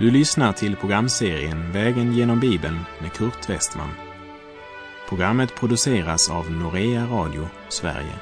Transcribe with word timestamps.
Du 0.00 0.10
lyssnar 0.10 0.52
till 0.52 0.76
programserien 0.76 1.72
Vägen 1.72 2.12
genom 2.12 2.40
Bibeln 2.40 2.78
med 3.00 3.12
Kurt 3.12 3.48
Westman. 3.48 3.90
Programmet 5.08 5.54
produceras 5.54 6.30
av 6.30 6.50
Norea 6.50 7.06
Radio 7.06 7.48
Sverige. 7.68 8.14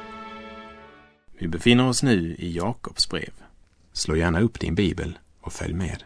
Vi 1.38 1.48
befinner 1.48 1.88
oss 1.88 2.02
nu 2.02 2.36
i 2.38 2.56
Jakobs 2.56 3.08
brev. 3.08 3.32
Slå 3.92 4.16
gärna 4.16 4.40
upp 4.40 4.60
din 4.60 4.74
bibel 4.74 5.18
och 5.40 5.52
följ 5.52 5.74
med. 5.74 6.04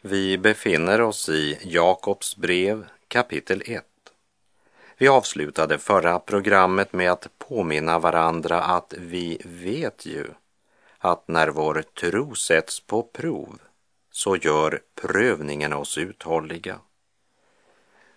Vi 0.00 0.38
befinner 0.38 1.00
oss 1.00 1.28
i 1.28 1.58
Jakobs 1.62 2.36
brev 2.36 2.86
kapitel 3.08 3.62
1. 3.66 3.84
Vi 4.98 5.08
avslutade 5.08 5.78
förra 5.78 6.18
programmet 6.18 6.92
med 6.92 7.10
att 7.10 7.26
påminna 7.38 7.98
varandra 7.98 8.62
att 8.62 8.94
vi 8.98 9.42
vet 9.44 10.06
ju 10.06 10.26
att 10.98 11.28
när 11.28 11.48
vår 11.48 11.82
tro 12.00 12.34
sätts 12.34 12.80
på 12.80 13.02
prov 13.02 13.58
så 14.12 14.36
gör 14.36 14.80
prövningen 14.94 15.72
oss 15.72 15.98
uthålliga. 15.98 16.80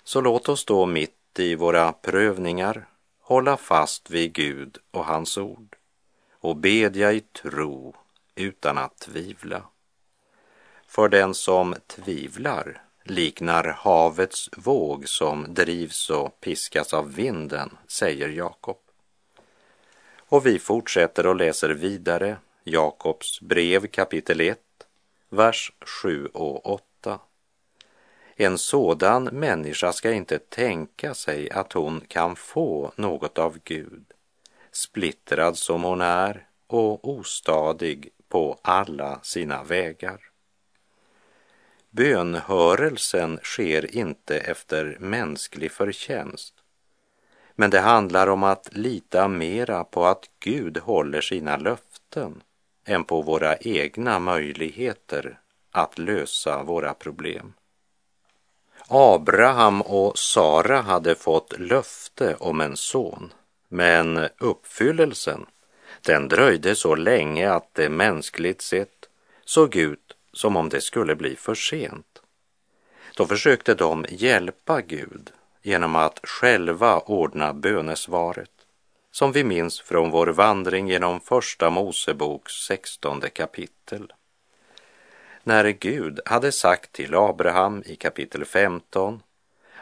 Så 0.04 0.22
låt 0.22 0.50
oss 0.50 0.66
då 0.66 0.86
mitt 0.86 1.40
i 1.40 1.56
våra 1.56 1.94
prövningar 1.94 2.88
hålla 3.22 3.58
fast 3.58 4.10
vid 4.10 4.34
Gud 4.34 4.78
och 4.92 5.06
hans 5.06 5.38
ord 5.38 5.76
och 6.40 6.58
bedja 6.58 7.12
i 7.12 7.20
tro 7.20 7.96
utan 8.36 8.78
att 8.78 8.98
tvivla. 8.98 9.64
För 10.88 11.10
den 11.10 11.34
som 11.34 11.76
tvivlar 11.88 12.82
liknar 13.04 13.64
havets 13.64 14.50
våg 14.58 15.10
som 15.10 15.54
drivs 15.54 16.10
och 16.10 16.40
piskas 16.40 16.94
av 16.94 17.14
vinden, 17.14 17.78
säger 17.88 18.30
Jakob. 18.30 18.78
Och 20.18 20.46
vi 20.46 20.60
fortsätter 20.60 21.26
och 21.26 21.36
läser 21.36 21.70
vidare 21.70 22.38
Jakobs 22.64 23.42
brev 23.42 23.88
kapitel 23.88 24.42
1, 24.42 24.60
vers 25.36 25.72
7 25.82 26.26
och 26.26 26.66
8. 26.74 27.20
En 28.36 28.58
sådan 28.58 29.24
människa 29.24 29.94
ska 29.94 30.12
inte 30.12 30.40
tänka 30.40 31.14
sig 31.14 31.52
att 31.52 31.74
hon 31.74 32.02
kan 32.08 32.36
få 32.36 32.92
något 32.96 33.38
av 33.38 33.58
Gud, 33.64 34.06
splittrad 34.72 35.58
som 35.58 35.84
hon 35.84 36.02
är 36.02 36.48
och 36.68 37.10
ostadig 37.10 38.10
på 38.30 38.60
alla 38.62 39.20
sina 39.24 39.64
vägar. 39.64 40.20
Bönhörelsen 41.90 43.40
sker 43.44 43.96
inte 43.96 44.40
efter 44.40 44.98
mänsklig 45.00 45.72
förtjänst, 45.72 46.54
men 47.56 47.70
det 47.70 47.80
handlar 47.80 48.28
om 48.28 48.44
att 48.44 48.70
lita 48.72 49.28
mera 49.28 49.84
på 49.84 50.06
att 50.06 50.30
Gud 50.40 50.78
håller 50.78 51.22
sina 51.22 51.58
löften 51.58 52.44
än 52.86 53.04
på 53.04 53.22
våra 53.22 53.58
egna 53.58 54.20
möjligheter 54.20 55.40
att 55.72 56.00
lösa 56.00 56.64
våra 56.64 56.94
problem. 56.94 57.54
Abraham 58.88 59.82
och 59.82 60.18
Sara 60.18 60.82
hade 60.82 61.16
fått 61.16 61.60
löfte 61.60 62.36
om 62.40 62.62
en 62.62 62.78
son, 62.78 63.34
men 63.68 64.28
uppfyllelsen, 64.38 65.46
den 66.02 66.28
dröjde 66.28 66.76
så 66.76 66.96
länge 66.96 67.52
att 67.52 67.74
det 67.74 67.90
mänskligt 67.90 68.62
sett 68.62 69.10
såg 69.46 69.76
ut 69.76 70.18
som 70.34 70.56
om 70.56 70.70
det 70.70 70.82
skulle 70.82 71.16
bli 71.16 71.36
för 71.36 71.56
sent. 71.56 72.22
Då 73.16 73.26
försökte 73.26 73.74
de 73.74 74.06
hjälpa 74.10 74.82
Gud 74.82 75.32
genom 75.62 75.96
att 75.96 76.20
själva 76.24 77.00
ordna 77.00 77.54
bönesvaret, 77.54 78.55
som 79.16 79.32
vi 79.32 79.44
minns 79.44 79.82
från 79.82 80.12
vår 80.12 80.28
vandring 80.28 80.88
genom 80.88 81.20
Första 81.20 81.70
Moseboks 81.70 82.54
sextonde 82.54 83.30
kapitel. 83.30 84.14
När 85.44 85.70
Gud 85.70 86.20
hade 86.26 86.52
sagt 86.52 86.92
till 86.92 87.16
Abraham 87.16 87.84
i 87.86 87.96
kapitel 87.96 88.46
15 88.46 89.24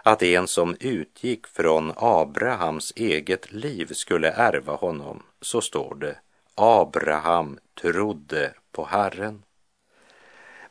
att 0.04 0.24
en 0.24 0.48
som 0.48 0.76
utgick 0.80 1.48
från 1.48 1.94
Abrahams 1.96 2.94
eget 2.96 3.52
liv 3.52 3.94
skulle 3.94 4.32
ärva 4.32 4.76
honom, 4.76 5.24
så 5.42 5.62
står 5.62 5.96
det 5.96 6.18
Abraham 6.56 7.60
trodde 7.82 8.54
på 8.72 8.86
Herren. 8.86 9.44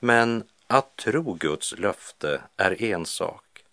Men 0.00 0.44
att 0.66 0.96
tro 0.96 1.34
Guds 1.34 1.78
löfte 1.78 2.42
är 2.56 2.82
en 2.82 3.06
sak. 3.06 3.64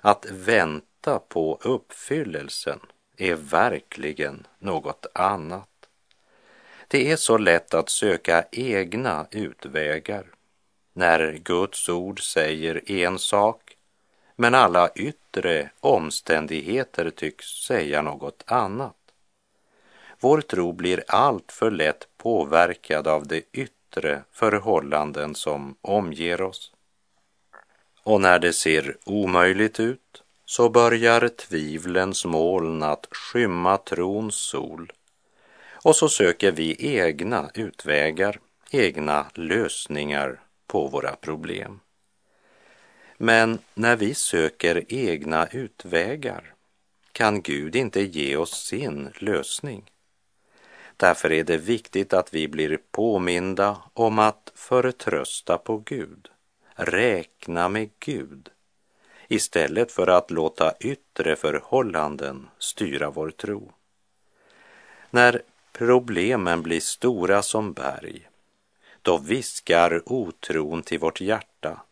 Att 0.00 0.26
vänta 0.30 1.18
på 1.18 1.58
uppfyllelsen 1.62 2.80
är 3.30 3.34
verkligen 3.34 4.46
något 4.58 5.06
annat. 5.14 5.68
Det 6.88 7.10
är 7.10 7.16
så 7.16 7.38
lätt 7.38 7.74
att 7.74 7.88
söka 7.88 8.44
egna 8.52 9.26
utvägar 9.30 10.26
när 10.92 11.32
Guds 11.32 11.88
ord 11.88 12.22
säger 12.32 12.90
en 12.90 13.18
sak 13.18 13.76
men 14.36 14.54
alla 14.54 14.90
yttre 14.94 15.70
omständigheter 15.80 17.10
tycks 17.10 17.46
säga 17.46 18.02
något 18.02 18.44
annat. 18.46 18.96
Vår 20.20 20.40
tro 20.40 20.72
blir 20.72 21.04
alltför 21.08 21.70
lätt 21.70 22.08
påverkad 22.16 23.08
av 23.08 23.26
de 23.26 23.42
yttre 23.52 24.22
förhållanden 24.32 25.34
som 25.34 25.76
omger 25.80 26.42
oss. 26.42 26.72
Och 28.02 28.20
när 28.20 28.38
det 28.38 28.52
ser 28.52 28.96
omöjligt 29.04 29.80
ut 29.80 30.22
så 30.44 30.68
börjar 30.68 31.28
tvivlens 31.28 32.24
moln 32.24 32.82
att 32.82 33.06
skymma 33.10 33.76
trons 33.76 34.34
sol 34.34 34.92
och 35.84 35.96
så 35.96 36.08
söker 36.08 36.52
vi 36.52 36.96
egna 36.96 37.50
utvägar, 37.54 38.40
egna 38.70 39.26
lösningar 39.34 40.40
på 40.66 40.86
våra 40.86 41.16
problem. 41.16 41.80
Men 43.16 43.58
när 43.74 43.96
vi 43.96 44.14
söker 44.14 44.84
egna 44.88 45.46
utvägar 45.46 46.54
kan 47.12 47.42
Gud 47.42 47.76
inte 47.76 48.00
ge 48.00 48.36
oss 48.36 48.66
sin 48.66 49.12
lösning. 49.18 49.90
Därför 50.96 51.32
är 51.32 51.44
det 51.44 51.56
viktigt 51.56 52.12
att 52.12 52.34
vi 52.34 52.48
blir 52.48 52.78
påminda 52.90 53.76
om 53.94 54.18
att 54.18 54.52
förtrösta 54.54 55.58
på 55.58 55.78
Gud, 55.78 56.28
räkna 56.74 57.68
med 57.68 57.90
Gud, 57.98 58.50
istället 59.32 59.92
för 59.92 60.06
att 60.06 60.30
låta 60.30 60.74
yttre 60.80 61.36
förhållanden 61.36 62.48
styra 62.58 63.10
vår 63.10 63.30
tro. 63.30 63.72
När 65.10 65.42
problemen 65.72 66.62
blir 66.62 66.80
stora 66.80 67.42
som 67.42 67.72
berg, 67.72 68.28
då 69.02 69.18
viskar 69.18 70.02
otron 70.06 70.82
till 70.82 70.98
vårt 70.98 71.20
hjärta. 71.20 71.82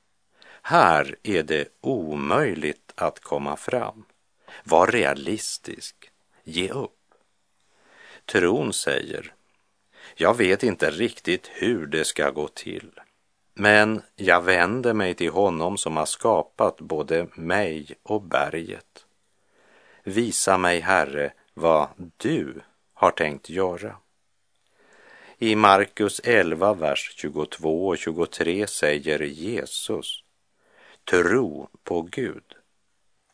Här 0.63 1.17
är 1.23 1.43
det 1.43 1.69
omöjligt 1.81 2.93
att 2.95 3.21
komma 3.21 3.57
fram. 3.57 4.05
Var 4.65 4.87
realistisk. 4.87 6.11
Ge 6.45 6.69
upp. 6.69 7.15
Tron 8.25 8.73
säger, 8.73 9.35
jag 10.15 10.37
vet 10.37 10.63
inte 10.63 10.91
riktigt 10.91 11.51
hur 11.53 11.87
det 11.87 12.05
ska 12.05 12.31
gå 12.31 12.49
till, 12.49 12.91
men 13.61 14.03
jag 14.17 14.41
vänder 14.41 14.95
mig 14.95 15.15
till 15.15 15.31
honom 15.31 15.79
som 15.79 15.97
har 15.97 16.07
skapat 16.07 16.81
både 16.81 17.27
mig 17.35 17.89
och 18.03 18.23
berget. 18.23 19.07
Visa 20.05 20.59
mig, 20.59 20.81
Herre, 20.81 21.33
vad 21.55 21.89
du 22.17 22.61
har 22.95 23.11
tänkt 23.11 23.51
göra. 23.51 23.97
I 25.39 25.57
Markus 25.57 26.21
11, 26.25 26.75
vers 26.75 27.13
22 27.17 27.89
och 27.89 27.99
23 27.99 28.67
säger 28.67 29.21
Jesus, 29.21 30.25
tro 31.11 31.69
på 31.85 32.03
Gud. 32.03 32.55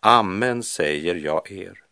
Amen 0.00 0.62
säger 0.62 1.14
jag 1.14 1.50
er. 1.50 1.82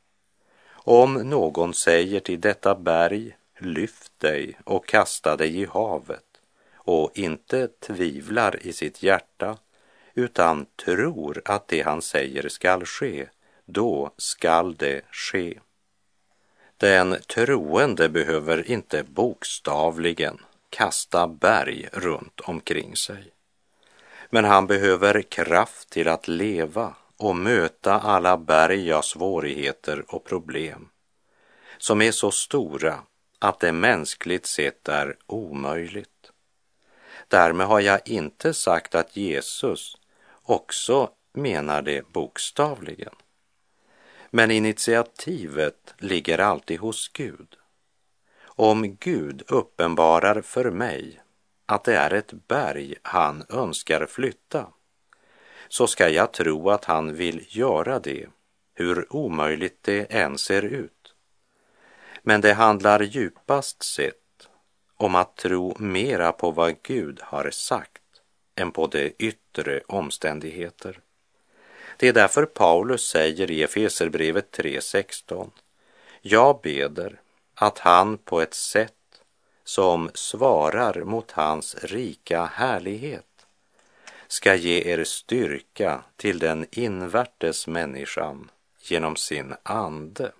Om 0.71 1.15
någon 1.15 1.75
säger 1.75 2.21
till 2.21 2.41
detta 2.41 2.75
berg, 2.75 3.37
lyft 3.59 4.21
dig 4.21 4.59
och 4.65 4.87
kasta 4.87 5.37
dig 5.37 5.61
i 5.61 5.65
havet 5.65 6.24
och 6.85 7.11
inte 7.15 7.69
tvivlar 7.69 8.67
i 8.67 8.73
sitt 8.73 9.03
hjärta 9.03 9.59
utan 10.15 10.67
tror 10.85 11.43
att 11.45 11.69
det 11.69 11.81
han 11.81 12.03
säger 12.03 12.49
skall 12.49 12.85
ske, 12.85 13.27
då 13.65 14.11
skall 14.17 14.75
det 14.75 15.03
ske. 15.11 15.59
Den 16.77 17.17
troende 17.35 18.09
behöver 18.09 18.71
inte 18.71 19.03
bokstavligen 19.03 20.39
kasta 20.71 21.29
berg 21.29 21.89
runt 21.93 22.41
omkring 22.41 22.97
sig. 22.97 23.33
Men 24.31 24.45
han 24.45 24.67
behöver 24.67 25.23
kraft 25.23 25.91
till 25.91 26.09
att 26.09 26.29
leva 26.29 26.95
och 27.17 27.37
möta 27.37 28.01
alla 28.01 28.37
berg 28.37 28.93
av 28.93 29.03
svårigheter 29.03 30.05
och 30.09 30.25
problem 30.25 30.89
som 31.79 32.03
är 32.03 32.13
så 32.13 32.31
stora 32.31 32.99
att 33.39 33.61
det 33.61 33.73
mänskligt 33.73 34.47
sett 34.47 34.89
är 34.89 35.17
omöjligt. 35.27 36.14
Därmed 37.29 37.67
har 37.67 37.81
jag 37.81 38.09
inte 38.09 38.55
sagt 38.55 38.95
att 38.95 39.17
Jesus 39.17 39.97
också 40.43 41.11
menar 41.33 41.83
det 41.83 42.13
bokstavligen. 42.13 43.15
Men 44.31 44.51
initiativet 44.51 45.95
ligger 45.99 46.39
alltid 46.39 46.81
hos 46.81 47.09
Gud. 47.09 47.57
Om 48.45 48.97
Gud 48.97 49.43
uppenbarar 49.49 50.41
för 50.41 50.71
mig 50.71 51.21
att 51.67 51.85
det 51.85 51.97
är 51.97 52.15
ett 52.15 52.33
berg 52.49 52.95
han 53.03 53.45
önskar 53.49 54.07
flytta, 54.07 54.67
så 55.69 55.87
ska 55.87 56.09
jag 56.09 56.33
tro 56.33 56.71
att 56.71 56.85
han 56.85 57.15
vill 57.15 57.47
göra 57.49 57.99
det, 57.99 58.27
hur 58.75 59.17
omöjligt 59.17 59.83
det 59.83 60.13
än 60.15 60.39
ser 60.39 60.63
ut. 60.63 61.15
Men 62.23 62.41
det 62.41 62.53
handlar 62.53 63.01
djupast 63.01 63.83
sett 63.83 64.24
om 64.97 65.15
att 65.15 65.37
tro 65.37 65.77
mera 65.79 66.33
på 66.33 66.51
vad 66.51 66.83
Gud 66.83 67.21
har 67.23 67.51
sagt 67.51 68.03
än 68.55 68.71
på 68.71 68.87
de 68.87 69.13
yttre 69.19 69.81
omständigheter. 69.87 71.01
Det 71.97 72.09
är 72.09 72.13
därför 72.13 72.47
Paulus 72.47 73.09
säger 73.09 73.51
i 73.51 73.63
Efeserbrevet 73.63 74.59
3.16 74.59 75.51
Jag 76.21 76.61
beder 76.63 77.21
att 77.55 77.79
han 77.79 78.19
på 78.19 78.41
ett 78.41 78.55
sätt 78.55 78.93
som 79.65 80.11
svarar 80.15 81.05
mot 81.05 81.31
hans 81.31 81.75
rika 81.75 82.45
härlighet 82.45 83.47
ska 84.29 84.55
ge 84.55 84.93
er 84.93 85.05
styrka 85.05 86.05
till 86.17 86.39
den 86.39 86.67
invärtes 86.71 87.67
människan 87.67 88.51
genom 88.81 89.17
sin 89.17 89.55
ande. 89.63 90.33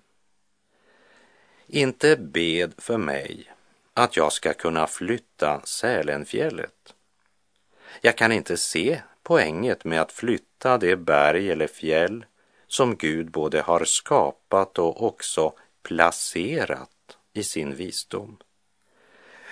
Inte 1.67 2.17
bed 2.17 2.73
för 2.77 2.97
mig 2.97 3.54
att 3.97 4.17
jag 4.17 4.33
ska 4.33 4.53
kunna 4.53 4.87
flytta 4.87 5.61
Sälenfjället. 5.63 6.93
Jag 8.01 8.17
kan 8.17 8.31
inte 8.31 8.57
se 8.57 9.01
poänget 9.23 9.83
med 9.83 10.01
att 10.01 10.11
flytta 10.11 10.77
det 10.77 10.95
berg 10.95 11.51
eller 11.51 11.67
fjäll 11.67 12.25
som 12.67 12.95
Gud 12.95 13.31
både 13.31 13.61
har 13.61 13.85
skapat 13.85 14.79
och 14.79 15.03
också 15.03 15.53
placerat 15.83 17.17
i 17.33 17.43
sin 17.43 17.75
visdom. 17.75 18.37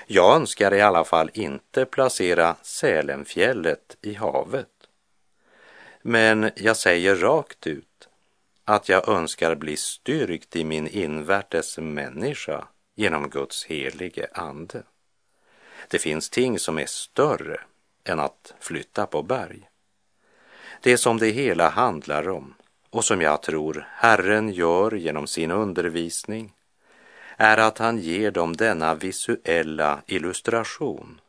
Jag 0.08 0.36
önskar 0.36 0.74
i 0.74 0.82
alla 0.82 1.04
fall 1.04 1.30
inte 1.34 1.86
placera 1.86 2.56
Sälenfjället 2.62 3.98
i 4.02 4.14
havet. 4.14 4.70
Men 6.02 6.52
jag 6.56 6.78
säger 6.78 7.16
rakt 7.16 7.68
ut 7.68 8.08
att 8.66 8.90
jag 8.90 9.10
önskar 9.10 9.56
bli 9.56 9.78
styrkt 9.78 10.56
i 10.56 10.64
min 10.64 10.88
invärtes 10.88 11.78
människa 11.78 12.68
genom 12.96 13.30
Guds 13.30 13.66
helige 13.66 14.28
ande. 14.34 14.84
Det 15.88 16.00
finns 16.00 16.30
ting 16.30 16.60
som 16.60 16.78
är 16.78 16.86
större 16.86 17.62
än 18.04 18.20
att 18.20 18.54
flytta 18.60 19.06
på 19.06 19.24
berg. 19.24 19.70
Det 20.82 20.98
som 20.98 21.18
det 21.18 21.30
hela 21.30 21.70
handlar 21.70 22.30
om 22.30 22.54
och 22.90 23.06
som 23.06 23.22
jag 23.22 23.42
tror 23.42 23.88
Herren 23.92 24.50
gör 24.50 24.92
genom 24.92 25.28
sin 25.28 25.52
undervisning 25.52 26.54
är 27.38 27.58
att 27.58 27.78
han 27.78 27.98
ger 27.98 28.32
dem 28.32 28.58
denna 28.58 28.96
visuella 28.96 30.02
illustration 30.06 31.22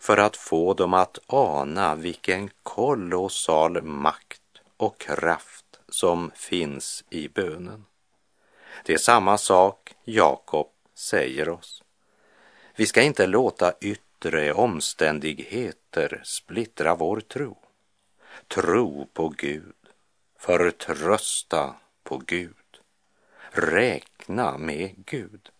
för 0.00 0.16
att 0.16 0.36
få 0.36 0.74
dem 0.74 0.94
att 0.94 1.18
ana 1.26 1.94
vilken 1.94 2.50
kolossal 2.62 3.82
makt 3.82 4.42
och 4.76 4.98
kraft 5.00 5.80
som 5.88 6.30
finns 6.34 7.04
i 7.10 7.28
bönen. 7.28 7.84
Det 8.84 8.94
är 8.94 8.98
samma 8.98 9.38
sak 9.38 9.94
Jakob 10.04 10.75
säger 10.96 11.48
oss. 11.48 11.82
Vi 12.76 12.86
ska 12.86 13.02
inte 13.02 13.26
låta 13.26 13.72
yttre 13.80 14.52
omständigheter 14.52 16.20
splittra 16.24 16.94
vår 16.94 17.20
tro. 17.20 17.58
Tro 18.48 19.06
på 19.12 19.28
Gud, 19.28 19.74
förtrösta 20.38 21.74
på 22.02 22.22
Gud, 22.26 22.80
räkna 23.50 24.58
med 24.58 25.06
Gud. 25.06 25.50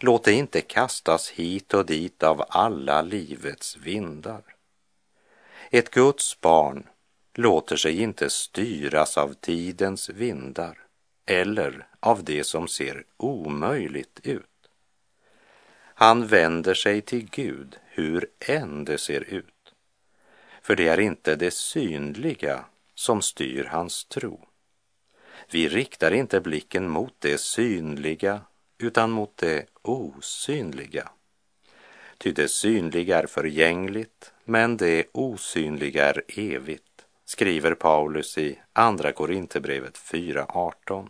Låt 0.00 0.24
det 0.24 0.32
inte 0.32 0.60
kastas 0.60 1.30
hit 1.30 1.74
och 1.74 1.86
dit 1.86 2.22
av 2.22 2.44
alla 2.48 3.02
livets 3.02 3.76
vindar. 3.76 4.42
Ett 5.70 5.90
Guds 5.90 6.40
barn 6.40 6.86
låter 7.34 7.76
sig 7.76 8.00
inte 8.02 8.30
styras 8.30 9.18
av 9.18 9.34
tidens 9.34 10.08
vindar 10.08 10.87
eller 11.30 11.86
av 12.00 12.24
det 12.24 12.44
som 12.44 12.68
ser 12.68 13.04
omöjligt 13.16 14.20
ut. 14.22 14.44
Han 15.78 16.26
vänder 16.26 16.74
sig 16.74 17.00
till 17.00 17.28
Gud 17.30 17.76
hur 17.86 18.30
än 18.40 18.84
det 18.84 18.98
ser 18.98 19.20
ut. 19.20 19.74
För 20.62 20.76
det 20.76 20.88
är 20.88 21.00
inte 21.00 21.36
det 21.36 21.50
synliga 21.50 22.64
som 22.94 23.22
styr 23.22 23.64
hans 23.64 24.04
tro. 24.04 24.46
Vi 25.50 25.68
riktar 25.68 26.10
inte 26.10 26.40
blicken 26.40 26.90
mot 26.90 27.14
det 27.18 27.38
synliga 27.38 28.40
utan 28.78 29.10
mot 29.10 29.36
det 29.36 29.66
osynliga. 29.82 31.10
Ty 32.18 32.32
det 32.32 32.48
synliga 32.48 33.18
är 33.18 33.26
förgängligt, 33.26 34.32
men 34.44 34.76
det 34.76 35.06
osynliga 35.12 36.04
är 36.06 36.22
evigt, 36.26 37.06
skriver 37.24 37.74
Paulus 37.74 38.38
i 38.38 38.58
Andra 38.72 39.12
Korinthierbrevet 39.12 39.98
4.18. 39.98 41.08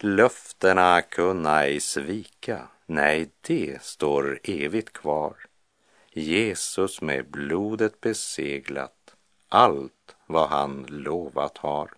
Löftena 0.00 1.02
kunna 1.02 1.64
ej 1.64 1.80
svika, 1.80 2.68
nej, 2.86 3.30
det 3.40 3.82
står 3.82 4.40
evigt 4.42 4.92
kvar. 4.92 5.36
Jesus 6.12 7.02
med 7.02 7.30
blodet 7.30 8.00
beseglat 8.00 9.14
allt 9.48 10.16
vad 10.26 10.48
han 10.48 10.86
lovat 10.88 11.58
har. 11.58 11.90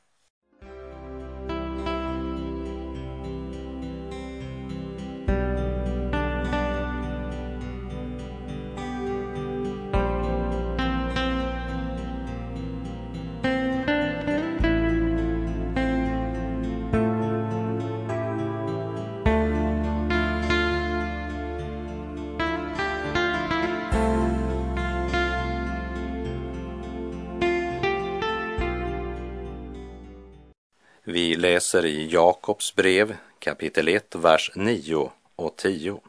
Läser 31.68 31.86
i 31.86 32.06
Jakobs 32.06 32.74
brev 32.74 33.16
kapitel 33.38 33.88
1, 33.88 34.14
vers 34.14 34.50
9 34.54 35.10
och 35.36 35.56
10. 35.56 36.00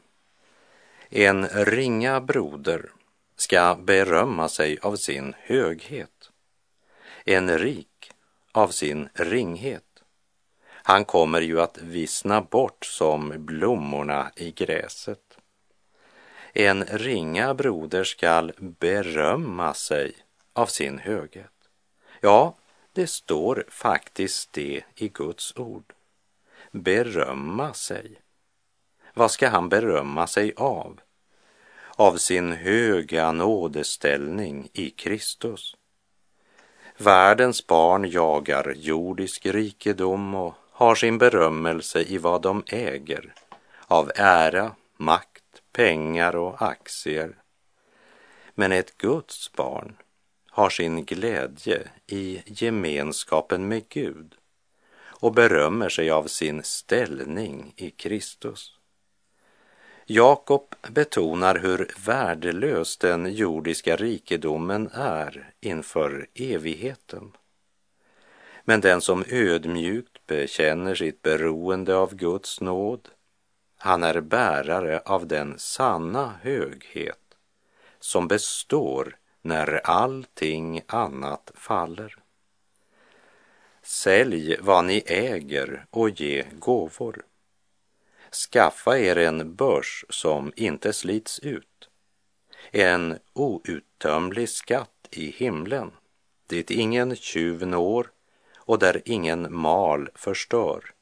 En 1.10 1.48
ringa 1.48 2.22
broder 2.22 2.92
ska 3.36 3.76
berömma 3.76 4.50
sig 4.50 4.78
av 4.82 4.96
sin 4.96 5.34
höghet, 5.40 6.32
en 7.26 7.58
rik 7.58 8.12
av 8.52 8.68
sin 8.68 9.10
ringhet. 9.14 10.04
Han 10.66 11.06
kommer 11.06 11.42
ju 11.42 11.62
att 11.62 11.78
vissna 11.78 12.42
bort 12.42 12.86
som 12.86 13.34
blommorna 13.38 14.32
i 14.36 14.52
gräset. 14.52 15.38
En 16.54 16.84
ringa 16.84 17.54
broder 17.54 18.04
skall 18.04 18.52
berömma 18.58 19.74
sig 19.74 20.14
av 20.54 20.66
sin 20.66 21.00
höghet. 21.00 21.70
Ja, 22.22 22.56
det 23.00 23.08
står 23.08 23.66
faktiskt 23.70 24.54
det 24.54 24.84
i 24.96 25.08
Guds 25.08 25.58
ord. 25.58 25.94
Berömma 26.72 27.74
sig. 27.74 28.22
Vad 29.14 29.32
ska 29.32 29.50
han 29.50 29.70
berömma 29.70 30.28
sig 30.28 30.54
av? 30.56 31.00
Av 31.96 32.18
sin 32.18 32.52
höga 32.52 33.32
nådeställning 33.32 34.70
i 34.74 34.90
Kristus. 34.90 35.76
Världens 36.98 37.68
barn 37.68 38.12
jagar 38.12 38.74
jordisk 38.78 39.46
rikedom 39.46 40.36
och 40.36 40.54
har 40.72 40.96
sin 40.96 41.18
berömmelse 41.18 42.02
i 42.02 42.18
vad 42.18 42.42
de 42.42 42.64
äger 42.68 43.34
av 43.88 44.12
ära, 44.16 44.76
makt, 44.98 45.62
pengar 45.72 46.36
och 46.36 46.62
aktier. 46.62 47.36
Men 48.56 48.72
ett 48.72 48.98
Guds 48.98 49.54
barn 49.54 49.96
har 50.52 50.70
sin 50.70 51.06
glädje 51.06 51.88
i 52.08 52.42
gemenskapen 52.46 53.68
med 53.68 53.90
Gud 53.90 54.36
och 55.02 55.34
berömmer 55.34 55.90
sig 55.90 56.10
av 56.10 56.28
sin 56.28 56.64
ställning 56.64 57.74
i 57.76 57.90
Kristus. 57.90 58.76
Jakob 60.06 60.76
betonar 60.90 61.56
hur 61.56 61.92
värdelös 62.06 62.98
den 62.98 63.34
jordiska 63.34 63.96
rikedomen 63.96 64.90
är 64.94 65.54
inför 65.60 66.28
evigheten. 66.34 67.32
Men 68.64 68.82
den 68.82 69.02
som 69.02 69.24
ödmjukt 69.28 70.28
bekänner 70.28 70.96
sitt 70.96 71.22
beroende 71.22 71.96
av 71.96 72.16
Guds 72.16 72.62
nåd, 72.62 73.10
han 73.78 74.04
är 74.04 74.22
bärare 74.22 75.00
av 75.00 75.28
den 75.28 75.60
sanna 75.60 76.34
höghet 76.42 77.36
som 78.00 78.28
består 78.28 79.19
när 79.42 79.82
allting 79.84 80.82
annat 80.88 81.52
faller. 81.56 82.16
Sälj 83.82 84.58
vad 84.60 84.86
ni 84.86 85.04
äger 85.06 85.86
och 85.90 86.10
ge 86.10 86.46
gåvor. 86.60 87.26
Skaffa 88.32 88.98
er 89.00 89.18
en 89.18 89.56
börs 89.56 90.06
som 90.10 90.54
inte 90.56 90.94
slits 90.94 91.40
ut, 91.40 91.90
en 92.72 93.20
outtömlig 93.34 94.50
skatt 94.50 95.08
i 95.12 95.32
himlen, 95.32 95.92
dit 96.48 96.72
ingen 96.72 97.16
tjuv 97.16 97.68
når 97.68 98.12
och 98.58 98.80
där 98.80 99.02
ingen 99.06 99.56
mal 99.56 100.10
förstör. 100.16 100.94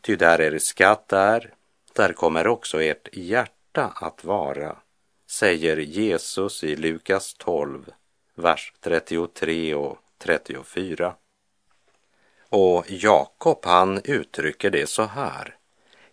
Ty 0.00 0.16
där 0.16 0.40
er 0.40 0.58
skatt 0.58 1.12
är, 1.12 1.54
där 1.92 2.12
kommer 2.12 2.46
också 2.46 2.82
ert 2.82 3.08
hjärta 3.12 3.92
att 3.96 4.24
vara, 4.24 4.76
säger 5.30 5.76
Jesus 5.76 6.64
i 6.64 6.76
Lukas 6.76 7.34
12, 7.34 7.84
vers 8.34 8.72
33 8.80 9.74
och 9.74 9.98
34. 10.18 11.14
Och 12.48 12.84
Jakob 12.88 13.58
han 13.64 14.00
uttrycker 14.04 14.70
det 14.70 14.86
så 14.86 15.02
här. 15.02 15.56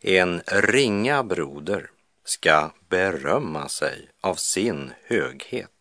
En 0.01 0.41
ringa 0.47 1.23
broder 1.23 1.89
ska 2.23 2.71
berömma 2.89 3.69
sig 3.69 4.09
av 4.21 4.35
sin 4.35 4.91
höghet. 5.03 5.71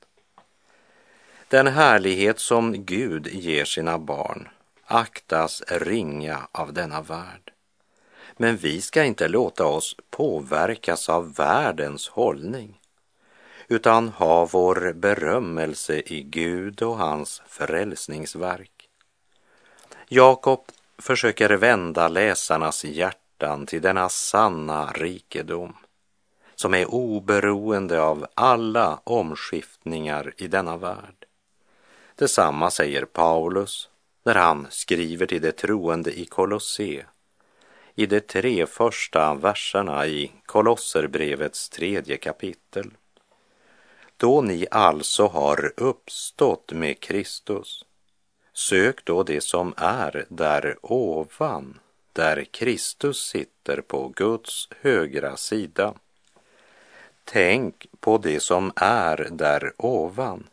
Den 1.49 1.67
härlighet 1.67 2.39
som 2.39 2.85
Gud 2.85 3.27
ger 3.27 3.65
sina 3.65 3.99
barn 3.99 4.49
aktas 4.85 5.63
ringa 5.69 6.49
av 6.53 6.73
denna 6.73 7.03
värld. 7.03 7.53
Men 8.37 8.57
vi 8.57 8.81
ska 8.81 9.05
inte 9.05 9.29
låta 9.29 9.67
oss 9.67 9.97
påverkas 10.11 11.09
av 11.09 11.35
världens 11.35 12.09
hållning 12.09 12.81
utan 13.69 14.09
ha 14.09 14.45
vår 14.45 14.93
berömmelse 14.93 16.03
i 16.07 16.23
Gud 16.23 16.83
och 16.83 16.97
hans 16.97 17.43
frälsningsverk. 17.47 18.89
Jakob 20.09 20.61
försöker 20.99 21.51
vända 21.51 22.09
läsarnas 22.09 22.85
hjärtan 22.85 23.67
till 23.67 23.83
denna 23.83 24.09
sanna 24.09 24.93
rikedom 24.93 25.77
som 26.55 26.75
är 26.75 26.95
oberoende 26.95 28.03
av 28.03 28.27
alla 28.35 29.01
omskiftningar 29.05 30.35
i 30.37 30.49
denna 30.49 30.77
värld. 30.77 31.27
Detsamma 32.17 32.71
säger 32.71 33.05
Paulus 33.05 33.89
när 34.25 34.35
han 34.35 34.67
skriver 34.71 35.27
till 35.27 35.43
de 35.43 35.53
troende 35.53 36.19
i 36.19 36.25
Kolosse 36.25 37.07
i 37.95 38.07
de 38.07 38.21
tre 38.21 38.67
första 38.67 39.35
verserna 39.35 40.07
i 40.07 40.33
Kolosserbrevets 40.47 41.69
tredje 41.69 42.17
kapitel. 42.17 42.91
Då 44.25 44.41
ni 44.41 44.67
alltså 44.71 45.27
har 45.27 45.73
uppstått 45.77 46.73
med 46.73 47.01
Kristus, 47.01 47.85
sök 48.53 49.05
då 49.05 49.23
det 49.23 49.41
som 49.41 49.75
är 49.77 50.27
där 50.29 50.77
ovan, 50.83 51.79
där 52.13 52.45
Kristus 52.45 53.19
sitter 53.19 53.81
på 53.81 54.09
Guds 54.09 54.69
högra 54.81 55.37
sida. 55.37 55.95
Tänk 57.25 57.87
på 58.01 58.19
det 58.19 58.41
som 58.41 58.73
är 58.77 59.29
där 59.31 59.73
ovan, 59.77 60.47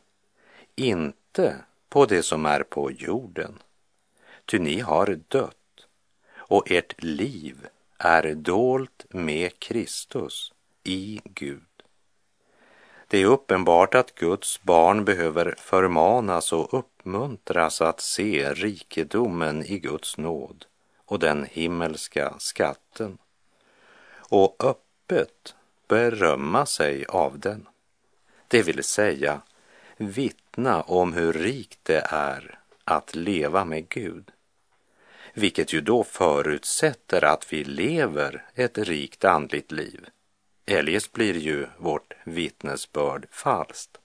inte 0.75 1.55
på 1.89 2.05
det 2.05 2.23
som 2.23 2.45
är 2.45 2.63
på 2.63 2.91
jorden. 2.91 3.59
Ty 4.45 4.59
ni 4.59 4.79
har 4.79 5.19
dött 5.27 5.87
och 6.35 6.71
ert 6.71 7.03
liv 7.03 7.67
är 7.97 8.35
dolt 8.35 9.05
med 9.09 9.59
Kristus 9.59 10.53
i 10.83 11.21
Gud. 11.23 11.70
Det 13.11 13.21
är 13.21 13.25
uppenbart 13.25 13.95
att 13.95 14.15
Guds 14.15 14.61
barn 14.61 15.05
behöver 15.05 15.55
förmanas 15.57 16.53
och 16.53 16.73
uppmuntras 16.73 17.81
att 17.81 18.01
se 18.01 18.53
rikedomen 18.53 19.65
i 19.65 19.79
Guds 19.79 20.17
nåd 20.17 20.65
och 21.05 21.19
den 21.19 21.47
himmelska 21.51 22.33
skatten 22.37 23.17
och 24.13 24.55
öppet 24.59 25.55
berömma 25.87 26.65
sig 26.65 27.05
av 27.05 27.39
den. 27.39 27.67
Det 28.47 28.61
vill 28.63 28.83
säga 28.83 29.41
vittna 29.97 30.81
om 30.81 31.13
hur 31.13 31.33
rikt 31.33 31.79
det 31.83 32.05
är 32.09 32.59
att 32.83 33.15
leva 33.15 33.65
med 33.65 33.89
Gud. 33.89 34.31
Vilket 35.33 35.73
ju 35.73 35.81
då 35.81 36.03
förutsätter 36.03 37.25
att 37.25 37.53
vi 37.53 37.63
lever 37.63 38.45
ett 38.55 38.77
rikt 38.77 39.25
andligt 39.25 39.71
liv. 39.71 40.05
Eljest 40.65 41.11
blir 41.11 41.37
ju 41.37 41.67
vårt 41.77 42.13
vittnesbörd 42.23 43.27
falskt. 43.31 43.97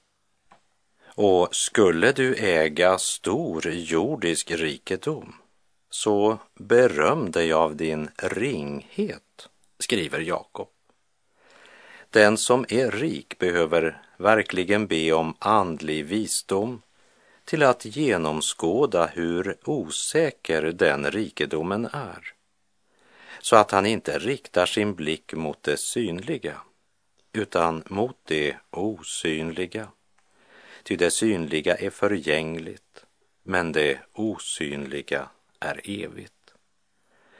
Och 1.05 1.55
skulle 1.55 2.13
du 2.13 2.35
äga 2.35 2.99
stor 2.99 3.67
jordisk 3.67 4.51
rikedom, 4.51 5.35
så 5.91 6.39
beröm 6.55 7.31
dig 7.31 7.53
av 7.53 7.77
din 7.77 8.09
ringhet, 8.17 9.49
skriver 9.79 10.21
Jakob. 10.21 10.69
Den 12.11 12.37
som 12.37 12.67
är 12.69 12.91
rik 12.91 13.39
behöver 13.39 14.03
verkligen 14.17 14.87
be 14.87 15.13
om 15.13 15.35
andlig 15.39 16.05
visdom 16.05 16.83
till 17.45 17.63
att 17.63 17.85
genomskåda 17.85 19.07
hur 19.07 19.57
osäker 19.65 20.63
den 20.63 21.11
rikedomen 21.11 21.85
är, 21.85 22.36
så 23.47 23.57
att 23.57 23.71
han 23.71 23.87
inte 23.87 24.19
riktar 24.19 24.67
sin 24.67 24.95
blick 24.95 25.33
mot 25.33 25.63
det 25.63 25.77
synliga, 25.77 26.61
utan 27.33 27.83
mot 27.87 28.17
det 28.25 28.57
osynliga. 28.71 29.89
Ty 30.83 30.97
det 30.97 31.11
synliga 31.11 31.77
är 31.77 31.91
förgängligt, 31.91 33.05
men 33.43 33.73
det 33.73 33.99
osynliga 34.13 35.29
är 35.61 35.81
evigt. 35.85 36.55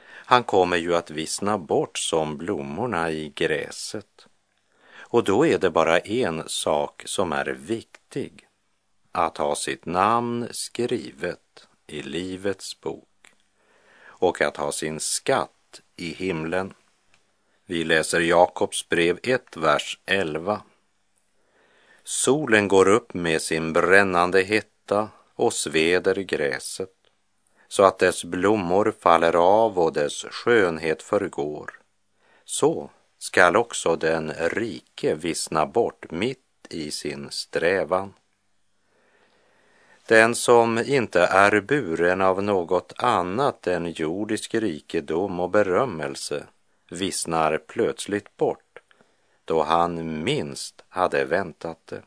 Han 0.09 0.43
kommer 0.43 0.77
ju 0.77 0.95
att 0.95 1.11
vissna 1.11 1.57
bort 1.57 1.97
som 1.97 2.37
blommorna 2.37 3.11
i 3.11 3.29
gräset. 3.35 4.27
Och 4.97 5.23
då 5.23 5.45
är 5.45 5.57
det 5.57 5.69
bara 5.69 5.99
en 5.99 6.43
sak 6.49 7.03
som 7.05 7.31
är 7.31 7.45
viktig, 7.45 8.47
att 9.11 9.37
ha 9.37 9.55
sitt 9.55 9.85
namn 9.85 10.47
skrivet 10.51 11.67
i 11.87 12.01
Livets 12.01 12.81
bok 12.81 13.33
och 14.05 14.41
att 14.41 14.57
ha 14.57 14.71
sin 14.71 14.99
skatt 14.99 15.51
i 15.97 16.13
himlen. 16.13 16.73
Vi 17.65 17.83
läser 17.83 18.19
Jakobs 18.19 18.89
brev 18.89 19.19
1, 19.23 19.57
vers 19.57 19.99
11. 20.05 20.61
Solen 22.03 22.67
går 22.67 22.87
upp 22.87 23.13
med 23.13 23.41
sin 23.41 23.73
brännande 23.73 24.41
hetta 24.41 25.09
och 25.35 25.53
sveder 25.53 26.15
gräset 26.15 26.89
så 27.67 27.83
att 27.83 27.99
dess 27.99 28.23
blommor 28.23 28.93
faller 28.99 29.35
av 29.35 29.79
och 29.79 29.93
dess 29.93 30.23
skönhet 30.23 31.03
förgår. 31.03 31.79
Så 32.45 32.89
skall 33.17 33.55
också 33.55 33.95
den 33.95 34.33
rike 34.33 35.15
vissna 35.15 35.65
bort 35.65 36.11
mitt 36.11 36.39
i 36.69 36.91
sin 36.91 37.27
strävan. 37.31 38.13
Den 40.07 40.35
som 40.35 40.77
inte 40.77 41.21
är 41.21 41.61
buren 41.61 42.21
av 42.21 42.43
något 42.43 42.93
annat 42.97 43.67
än 43.67 43.91
jordisk 43.91 44.55
rikedom 44.55 45.39
och 45.39 45.49
berömmelse 45.49 46.43
vissnar 46.89 47.57
plötsligt 47.57 48.37
bort 48.37 48.79
då 49.45 49.63
han 49.63 50.23
minst 50.23 50.83
hade 50.89 51.25
väntat 51.25 51.77
det. 51.85 52.01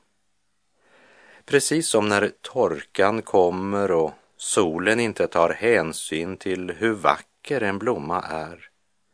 Precis 1.45 1.88
som 1.88 2.09
när 2.09 2.33
torkan 2.40 3.23
kommer 3.23 3.90
och 3.90 4.12
solen 4.37 5.00
inte 5.00 5.26
tar 5.26 5.50
hänsyn 5.50 6.37
till 6.37 6.71
hur 6.71 6.92
vacker 6.92 7.61
en 7.61 7.78
blomma 7.78 8.23
är 8.23 8.69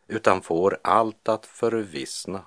utan 0.09 0.43
får 0.43 0.79
allt 0.83 1.29
att 1.29 1.47
förvissna. 1.47 2.43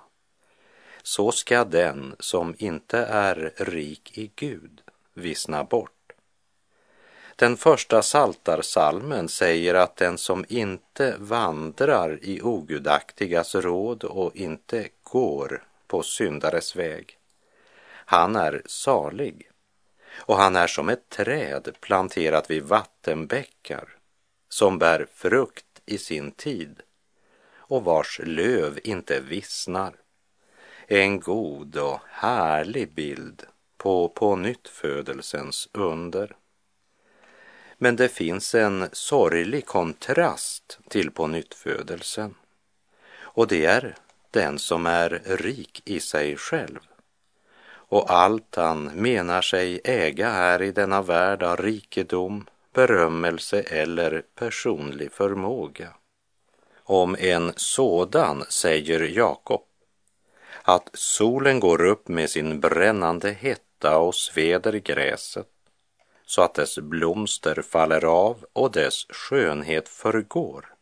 Så 1.02 1.32
ska 1.32 1.64
den 1.64 2.16
som 2.18 2.54
inte 2.58 2.98
är 2.98 3.52
rik 3.56 4.18
i 4.18 4.32
Gud 4.36 4.82
vissna 5.14 5.64
bort. 5.64 5.99
Den 7.40 7.56
första 7.56 8.02
saltarsalmen 8.02 9.28
säger 9.28 9.74
att 9.74 9.96
den 9.96 10.18
som 10.18 10.44
inte 10.48 11.16
vandrar 11.18 12.18
i 12.22 12.42
ogudaktigas 12.42 13.54
råd 13.54 14.04
och 14.04 14.36
inte 14.36 14.88
går 15.02 15.64
på 15.86 16.02
syndares 16.02 16.76
väg, 16.76 17.18
han 17.92 18.36
är 18.36 18.62
salig 18.66 19.50
och 20.12 20.36
han 20.36 20.56
är 20.56 20.66
som 20.66 20.88
ett 20.88 21.08
träd 21.08 21.68
planterat 21.80 22.50
vid 22.50 22.62
vattenbäckar 22.62 23.96
som 24.48 24.78
bär 24.78 25.06
frukt 25.14 25.80
i 25.86 25.98
sin 25.98 26.30
tid 26.30 26.82
och 27.56 27.84
vars 27.84 28.20
löv 28.24 28.78
inte 28.84 29.20
vissnar. 29.20 29.94
En 30.86 31.20
god 31.20 31.76
och 31.76 32.00
härlig 32.08 32.92
bild 32.92 33.42
på 33.76 34.08
pånyttfödelsens 34.08 35.68
under. 35.72 36.36
Men 37.82 37.96
det 37.96 38.08
finns 38.08 38.54
en 38.54 38.88
sorglig 38.92 39.66
kontrast 39.66 40.78
till 40.88 41.10
på 41.10 41.26
nyttfödelsen 41.26 42.34
och 43.20 43.46
det 43.46 43.66
är 43.66 43.94
den 44.30 44.58
som 44.58 44.86
är 44.86 45.22
rik 45.24 45.82
i 45.84 46.00
sig 46.00 46.36
själv 46.36 46.78
och 47.72 48.10
allt 48.10 48.56
han 48.56 48.84
menar 48.84 49.42
sig 49.42 49.80
äga 49.84 50.30
här 50.30 50.62
i 50.62 50.72
denna 50.72 51.02
värld 51.02 51.42
av 51.42 51.56
rikedom, 51.56 52.46
berömmelse 52.74 53.60
eller 53.60 54.22
personlig 54.34 55.12
förmåga. 55.12 55.88
Om 56.82 57.16
en 57.18 57.52
sådan 57.56 58.44
säger 58.48 59.00
Jakob, 59.00 59.62
att 60.62 60.90
solen 60.92 61.60
går 61.60 61.84
upp 61.84 62.08
med 62.08 62.30
sin 62.30 62.60
brännande 62.60 63.30
hetta 63.30 63.98
och 63.98 64.14
sveder 64.14 64.72
gräset 64.72 65.46
så 66.30 66.42
att 66.42 66.54
dess 66.54 66.78
blomster 66.78 67.62
faller 67.62 68.04
av 68.04 68.44
och 68.52 68.72
dess 68.72 69.06
skönhet 69.08 69.88
förgår. 69.88 70.74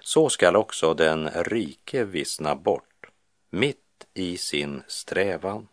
Så 0.00 0.28
skall 0.28 0.56
också 0.56 0.94
den 0.94 1.30
rike 1.30 2.04
vissna 2.04 2.54
bort 2.54 3.06
mitt 3.50 4.06
i 4.14 4.36
sin 4.36 4.82
strävan. 4.86 5.68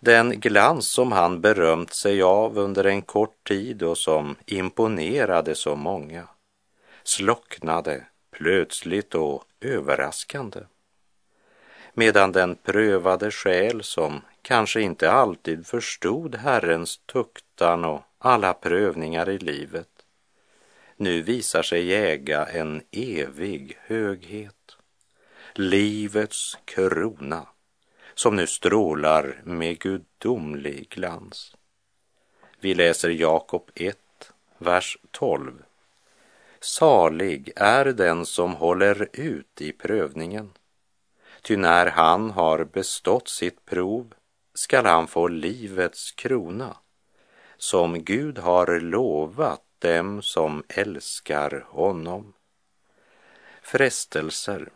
Den 0.00 0.40
glans 0.40 0.90
som 0.90 1.12
han 1.12 1.40
berömt 1.40 1.92
sig 1.92 2.22
av 2.22 2.58
under 2.58 2.84
en 2.84 3.02
kort 3.02 3.48
tid 3.48 3.82
och 3.82 3.98
som 3.98 4.36
imponerade 4.46 5.54
så 5.54 5.76
många 5.76 6.28
slocknade 7.02 8.06
plötsligt 8.30 9.14
och 9.14 9.44
överraskande. 9.60 10.60
Medan 11.98 12.32
den 12.32 12.56
prövade 12.56 13.30
själ 13.30 13.82
som 13.82 14.20
kanske 14.42 14.80
inte 14.80 15.10
alltid 15.10 15.66
förstod 15.66 16.34
Herrens 16.34 16.98
tuktan 16.98 17.84
och 17.84 18.02
alla 18.18 18.54
prövningar 18.54 19.28
i 19.28 19.38
livet 19.38 19.88
nu 20.96 21.22
visar 21.22 21.62
sig 21.62 21.94
äga 21.94 22.46
en 22.46 22.82
evig 22.90 23.78
höghet. 23.80 24.76
Livets 25.54 26.58
krona 26.64 27.46
som 28.14 28.36
nu 28.36 28.46
strålar 28.46 29.40
med 29.44 29.78
gudomlig 29.78 30.88
glans. 30.88 31.56
Vi 32.60 32.74
läser 32.74 33.10
Jakob 33.10 33.70
1, 33.74 33.98
vers 34.58 34.98
12. 35.10 35.62
Salig 36.60 37.52
är 37.56 37.84
den 37.84 38.26
som 38.26 38.54
håller 38.54 39.08
ut 39.12 39.60
i 39.60 39.72
prövningen. 39.72 40.50
Ty 41.42 41.56
när 41.56 41.86
han 41.86 42.30
har 42.30 42.64
bestått 42.64 43.28
sitt 43.28 43.64
prov 43.64 44.14
skall 44.54 44.86
han 44.86 45.06
få 45.06 45.28
livets 45.28 46.12
krona 46.12 46.76
som 47.56 48.04
Gud 48.04 48.38
har 48.38 48.80
lovat 48.80 49.62
dem 49.78 50.22
som 50.22 50.62
älskar 50.68 51.66
honom. 51.68 52.32
Frestelser, 53.62 54.68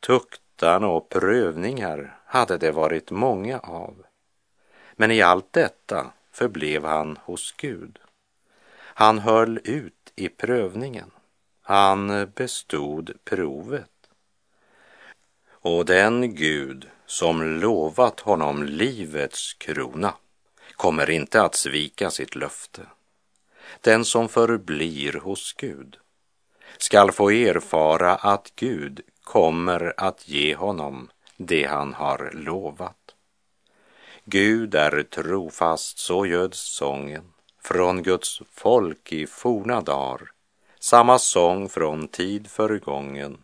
tuktan 0.00 0.84
och 0.84 1.08
prövningar 1.08 2.18
hade 2.24 2.58
det 2.58 2.70
varit 2.70 3.10
många 3.10 3.58
av. 3.58 4.04
Men 4.92 5.10
i 5.10 5.22
allt 5.22 5.52
detta 5.52 6.12
förblev 6.32 6.84
han 6.84 7.18
hos 7.24 7.52
Gud. 7.52 7.98
Han 8.76 9.18
höll 9.18 9.60
ut 9.64 10.12
i 10.16 10.28
prövningen. 10.28 11.10
Han 11.62 12.30
bestod 12.34 13.12
provet. 13.24 13.93
Och 15.64 15.84
den 15.84 16.34
Gud 16.34 16.88
som 17.06 17.60
lovat 17.60 18.20
honom 18.20 18.62
livets 18.62 19.54
krona 19.54 20.14
kommer 20.76 21.10
inte 21.10 21.42
att 21.42 21.54
svika 21.54 22.10
sitt 22.10 22.34
löfte. 22.34 22.86
Den 23.80 24.04
som 24.04 24.28
förblir 24.28 25.12
hos 25.12 25.52
Gud 25.52 25.96
skall 26.78 27.12
få 27.12 27.30
erfara 27.30 28.14
att 28.14 28.52
Gud 28.56 29.00
kommer 29.22 29.94
att 29.96 30.28
ge 30.28 30.54
honom 30.54 31.10
det 31.36 31.64
han 31.64 31.94
har 31.94 32.30
lovat. 32.34 33.14
Gud 34.24 34.74
är 34.74 35.02
trofast, 35.02 35.98
så 35.98 36.26
göds 36.26 36.76
sången 36.76 37.24
från 37.62 38.02
Guds 38.02 38.42
folk 38.52 39.12
i 39.12 39.26
forna 39.26 39.80
dagar. 39.80 40.20
Samma 40.80 41.18
sång 41.18 41.68
från 41.68 42.08
tid 42.08 42.50
förgången 42.50 43.38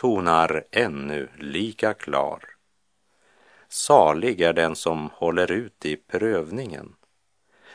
tonar 0.00 0.64
ännu 0.70 1.28
lika 1.38 1.94
klar. 1.94 2.44
Salig 3.68 4.40
är 4.40 4.52
den 4.52 4.76
som 4.76 5.10
håller 5.12 5.52
ut 5.52 5.86
i 5.86 5.96
prövningen, 5.96 6.94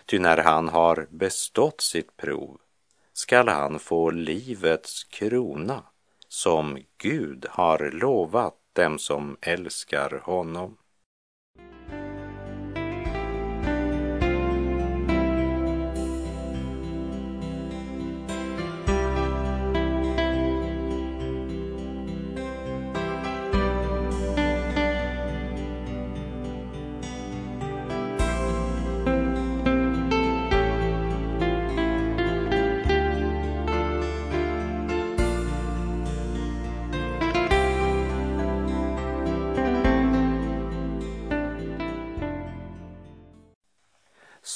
ty 0.06 0.20
när 0.20 0.38
han 0.38 0.70
har 0.70 1.08
bestått 1.10 1.82
sitt 1.82 2.18
prov 2.18 2.58
skall 3.14 3.48
han 3.48 3.80
få 3.80 4.10
livets 4.10 5.04
krona 5.04 5.84
som 6.28 6.80
Gud 6.98 7.46
har 7.50 7.92
lovat 7.92 8.56
dem 8.74 9.00
som 9.00 9.38
älskar 9.42 10.22
honom. 10.24 10.78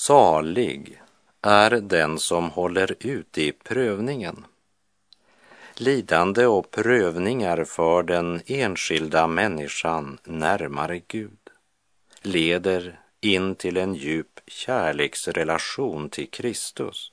Salig 0.10 1.02
är 1.42 1.70
den 1.70 2.20
som 2.20 2.50
håller 2.50 2.96
ut 3.00 3.38
i 3.38 3.52
prövningen. 3.52 4.46
Lidande 5.76 6.46
och 6.46 6.72
prövningar 6.72 7.64
för 7.64 8.04
den 8.04 8.42
enskilda 8.46 9.28
människan 9.28 10.18
närmare 10.24 11.02
Gud 11.08 11.40
leder 12.22 13.00
in 13.22 13.56
till 13.56 13.78
en 13.78 13.96
djup 13.96 14.40
kärleksrelation 14.48 16.10
till 16.10 16.30
Kristus. 16.30 17.12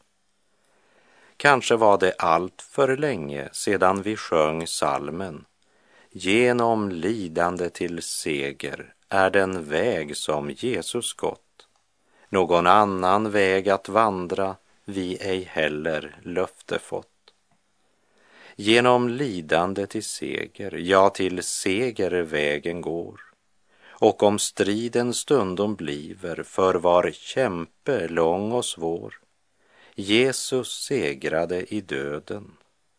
Kanske 1.37 1.77
var 1.77 1.99
det 1.99 2.15
allt 2.19 2.63
för 2.63 2.97
länge 2.97 3.49
sedan 3.53 4.03
vi 4.03 4.17
sjöng 4.17 4.67
salmen 4.67 5.45
Genom 6.11 6.91
lidande 6.91 7.69
till 7.71 8.03
seger 8.03 8.95
är 9.09 9.31
den 9.31 9.69
väg 9.69 10.17
som 10.17 10.51
Jesus 10.51 11.13
gått 11.13 11.46
någon 12.37 12.67
annan 12.67 13.31
väg 13.31 13.69
att 13.69 13.89
vandra 13.89 14.57
vi 14.85 15.17
ej 15.21 15.43
heller 15.43 16.17
löfte 16.23 16.79
fått. 16.79 17.33
Genom 18.57 19.09
lidande 19.09 19.87
till 19.87 20.05
seger, 20.05 20.73
ja 20.73 21.11
till 21.11 21.43
seger 21.43 22.11
vägen 22.11 22.81
går. 22.81 23.21
Och 23.87 24.23
om 24.23 24.39
striden 24.39 25.15
stundom 25.15 25.75
bliver 25.75 26.43
för 26.43 26.75
var 26.75 27.11
kämpe 27.13 28.09
lång 28.09 28.53
och 28.53 28.65
svår. 28.65 29.21
Jesus 29.95 30.85
segrade 30.85 31.75
i 31.75 31.81
döden, 31.81 32.53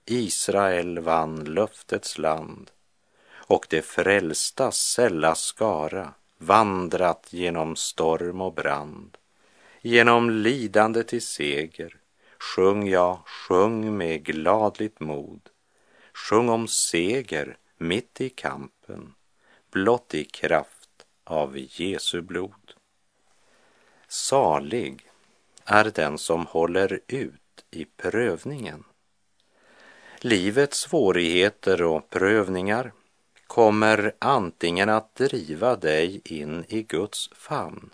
Israel 0.06 1.00
vann 1.00 1.46
löftets 1.46 2.18
land 2.18 2.72
och 3.34 3.68
det 3.70 3.82
frälsta 3.82 4.72
sälla 4.72 5.36
skara 5.36 6.14
vandrat 6.38 7.28
genom 7.30 7.76
storm 7.76 8.42
och 8.42 8.54
brand. 8.54 9.18
Genom 9.82 10.30
lidande 10.30 11.04
till 11.04 11.22
seger 11.22 11.98
sjung 12.40 12.88
jag, 12.88 13.20
sjung 13.26 13.98
med 13.98 14.24
gladligt 14.24 15.00
mod. 15.00 15.50
Sjung 16.14 16.50
om 16.50 16.68
seger 16.68 17.58
mitt 17.78 18.22
i 18.22 18.30
kampen, 18.30 19.14
blott 19.72 20.14
i 20.14 20.24
kraft 20.24 21.06
av 21.24 21.58
Jesu 21.58 22.22
blod. 22.22 22.74
Salig 24.08 25.10
är 25.66 25.92
den 25.96 26.18
som 26.18 26.46
håller 26.46 27.00
ut 27.08 27.66
i 27.72 27.86
prövningen. 27.86 28.84
Livets 30.20 30.80
svårigheter 30.80 31.82
och 31.82 32.10
prövningar 32.10 32.92
kommer 33.48 34.14
antingen 34.20 34.90
att 34.90 35.16
driva 35.16 35.76
dig 35.76 36.22
in 36.26 36.66
i 36.68 36.84
Guds 36.84 37.30
famn 37.34 37.90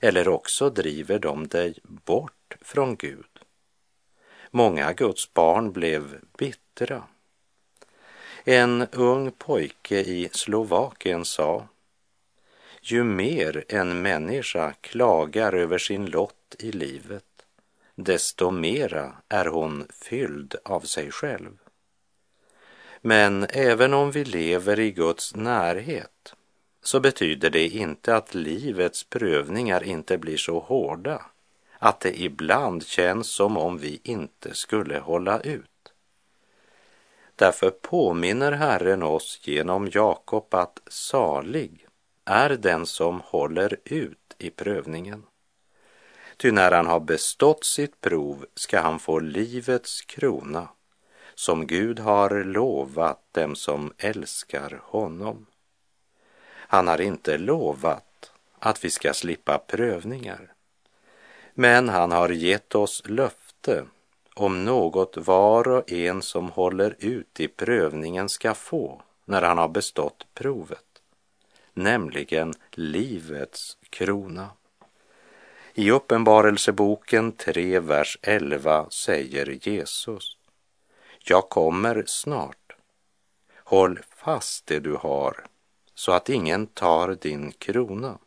eller 0.00 0.28
också 0.28 0.70
driver 0.70 1.18
de 1.18 1.48
dig 1.48 1.74
bort 1.82 2.56
från 2.60 2.96
Gud. 2.96 3.38
Många 4.50 4.92
Guds 4.92 5.34
barn 5.34 5.72
blev 5.72 6.20
bittra. 6.38 7.04
En 8.44 8.86
ung 8.92 9.30
pojke 9.30 10.00
i 10.00 10.28
Slovakien 10.32 11.24
sa 11.24 11.68
ju 12.80 13.04
mer 13.04 13.64
en 13.68 14.02
människa 14.02 14.72
klagar 14.80 15.52
över 15.52 15.78
sin 15.78 16.06
lott 16.06 16.56
i 16.58 16.72
livet, 16.72 17.24
desto 17.94 18.50
mera 18.50 19.16
är 19.28 19.44
hon 19.44 19.88
fylld 19.90 20.54
av 20.64 20.80
sig 20.80 21.10
själv. 21.10 21.58
Men 23.00 23.46
även 23.50 23.94
om 23.94 24.10
vi 24.10 24.24
lever 24.24 24.80
i 24.80 24.90
Guds 24.90 25.34
närhet 25.34 26.34
så 26.86 27.00
betyder 27.00 27.50
det 27.50 27.68
inte 27.68 28.16
att 28.16 28.34
livets 28.34 29.04
prövningar 29.04 29.84
inte 29.84 30.18
blir 30.18 30.36
så 30.36 30.58
hårda 30.58 31.22
att 31.78 32.00
det 32.00 32.20
ibland 32.20 32.86
känns 32.86 33.30
som 33.30 33.56
om 33.56 33.78
vi 33.78 34.00
inte 34.02 34.54
skulle 34.54 34.98
hålla 34.98 35.40
ut. 35.40 35.92
Därför 37.36 37.70
påminner 37.70 38.52
Herren 38.52 39.02
oss 39.02 39.40
genom 39.42 39.90
Jakob 39.92 40.54
att 40.54 40.80
salig 40.86 41.86
är 42.24 42.50
den 42.50 42.86
som 42.86 43.20
håller 43.24 43.76
ut 43.84 44.34
i 44.38 44.50
prövningen. 44.50 45.22
Ty 46.36 46.52
när 46.52 46.72
han 46.72 46.86
har 46.86 47.00
bestått 47.00 47.64
sitt 47.64 48.00
prov 48.00 48.46
ska 48.54 48.80
han 48.80 48.98
få 48.98 49.18
livets 49.18 50.02
krona 50.02 50.68
som 51.34 51.66
Gud 51.66 51.98
har 51.98 52.44
lovat 52.44 53.20
dem 53.32 53.56
som 53.56 53.92
älskar 53.98 54.80
honom. 54.82 55.46
Han 56.68 56.88
har 56.88 57.00
inte 57.00 57.38
lovat 57.38 58.32
att 58.58 58.84
vi 58.84 58.90
ska 58.90 59.14
slippa 59.14 59.58
prövningar. 59.58 60.52
Men 61.54 61.88
han 61.88 62.12
har 62.12 62.28
gett 62.28 62.74
oss 62.74 63.02
löfte 63.06 63.84
om 64.34 64.64
något 64.64 65.16
var 65.16 65.68
och 65.68 65.92
en 65.92 66.22
som 66.22 66.50
håller 66.50 66.96
ut 66.98 67.40
i 67.40 67.48
prövningen 67.48 68.28
ska 68.28 68.54
få 68.54 69.02
när 69.24 69.42
han 69.42 69.58
har 69.58 69.68
bestått 69.68 70.26
provet, 70.34 71.02
nämligen 71.72 72.54
livets 72.70 73.76
krona. 73.90 74.50
I 75.74 75.90
Uppenbarelseboken 75.90 77.32
3, 77.32 77.80
vers 77.80 78.18
11 78.22 78.90
säger 78.90 79.68
Jesus, 79.68 80.36
jag 81.24 81.48
kommer 81.48 82.04
snart. 82.06 82.76
Håll 83.64 84.00
fast 84.16 84.66
det 84.66 84.80
du 84.80 84.94
har 84.94 85.46
så 85.96 86.12
att 86.12 86.28
ingen 86.28 86.66
tar 86.66 87.14
din 87.20 87.52
krona. 87.52 88.18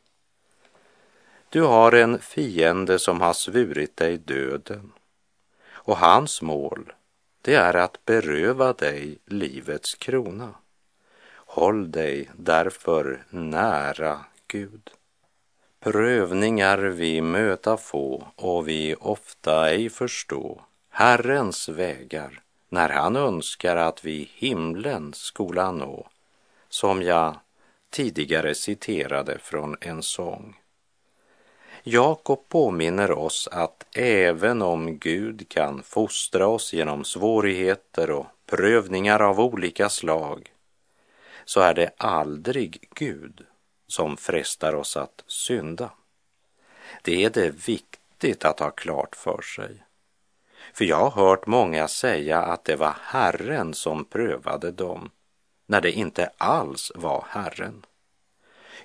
Du 1.49 1.61
har 1.61 1.91
en 1.91 2.19
fiende 2.19 2.99
som 2.99 3.21
har 3.21 3.33
svurit 3.33 3.97
dig 3.97 4.17
döden 4.17 4.91
och 5.71 5.97
hans 5.97 6.41
mål 6.41 6.93
det 7.41 7.55
är 7.55 7.73
att 7.73 8.05
beröva 8.05 8.73
dig 8.73 9.17
livets 9.25 9.95
krona. 9.95 10.53
Håll 11.31 11.91
dig 11.91 12.29
därför 12.33 13.23
nära 13.29 14.19
Gud. 14.47 14.89
Prövningar 15.79 16.77
vi 16.77 17.21
möta 17.21 17.77
få 17.77 18.27
och 18.35 18.67
vi 18.67 18.95
ofta 18.99 19.69
ej 19.69 19.89
förstå 19.89 20.61
Herrens 20.89 21.69
vägar 21.69 22.41
när 22.69 22.89
han 22.89 23.15
önskar 23.15 23.75
att 23.75 24.05
vi 24.05 24.29
himlen 24.33 25.13
skola 25.13 25.71
nå, 25.71 26.07
som 26.69 27.03
jag 27.03 27.35
tidigare 27.89 28.55
citerade 28.55 29.39
från 29.39 29.75
en 29.81 30.03
sång. 30.03 30.55
Jakob 31.83 32.49
påminner 32.49 33.11
oss 33.11 33.47
att 33.51 33.85
även 33.95 34.61
om 34.61 34.97
Gud 34.97 35.49
kan 35.49 35.83
fostra 35.83 36.47
oss 36.47 36.73
genom 36.73 37.03
svårigheter 37.03 38.11
och 38.11 38.25
prövningar 38.45 39.19
av 39.19 39.39
olika 39.39 39.89
slag, 39.89 40.51
så 41.45 41.61
är 41.61 41.73
det 41.73 41.91
aldrig 41.97 42.87
Gud 42.95 43.45
som 43.87 44.17
frestar 44.17 44.75
oss 44.75 44.97
att 44.97 45.23
synda. 45.27 45.91
Det 47.01 47.23
är 47.23 47.29
det 47.29 47.67
viktigt 47.67 48.45
att 48.45 48.59
ha 48.59 48.69
klart 48.69 49.15
för 49.15 49.41
sig. 49.41 49.83
För 50.73 50.85
jag 50.85 51.09
har 51.09 51.25
hört 51.25 51.47
många 51.47 51.87
säga 51.87 52.41
att 52.41 52.65
det 52.65 52.75
var 52.75 52.95
Herren 53.01 53.73
som 53.73 54.05
prövade 54.05 54.71
dem, 54.71 55.09
när 55.69 55.81
det 55.81 55.91
inte 55.91 56.31
alls 56.37 56.91
var 56.95 57.25
Herren. 57.29 57.85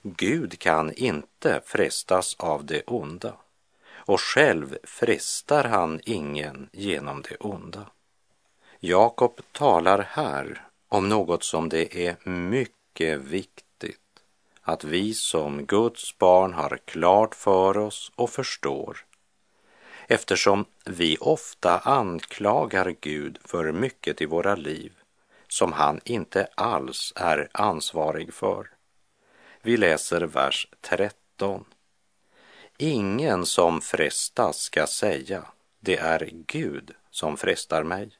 Gud 0.02 0.58
kan 0.58 0.92
inte 0.92 1.60
frestas 1.64 2.36
av 2.38 2.64
det 2.64 2.82
onda 2.86 3.36
och 3.90 4.20
själv 4.20 4.78
frestar 4.84 5.64
han 5.64 6.00
ingen 6.04 6.68
genom 6.72 7.22
det 7.22 7.36
onda. 7.36 7.86
Jakob 8.80 9.40
talar 9.52 9.98
här 10.10 10.66
om 10.88 11.08
något 11.08 11.44
som 11.44 11.68
det 11.68 12.06
är 12.06 12.28
mycket 12.28 13.20
viktigt 13.20 14.00
att 14.62 14.84
vi 14.84 15.14
som 15.14 15.66
Guds 15.66 16.18
barn 16.18 16.52
har 16.52 16.78
klart 16.84 17.34
för 17.34 17.78
oss 17.78 18.12
och 18.16 18.30
förstår 18.30 19.04
eftersom 20.08 20.64
vi 20.84 21.16
ofta 21.20 21.78
anklagar 21.78 22.94
Gud 23.00 23.38
för 23.44 23.72
mycket 23.72 24.22
i 24.22 24.26
våra 24.26 24.54
liv 24.54 24.92
som 25.54 25.72
han 25.72 26.00
inte 26.04 26.48
alls 26.54 27.12
är 27.16 27.48
ansvarig 27.52 28.34
för. 28.34 28.70
Vi 29.62 29.76
läser 29.76 30.20
vers 30.20 30.68
13. 30.80 31.64
Ingen 32.78 33.46
som 33.46 33.80
frestas 33.80 34.58
ska 34.58 34.86
säga, 34.86 35.44
det 35.80 35.96
är 35.96 36.30
Gud 36.32 36.90
som 37.10 37.36
frestar 37.36 37.82
mig. 37.82 38.10